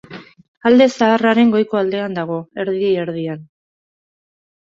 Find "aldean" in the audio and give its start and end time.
1.81-2.17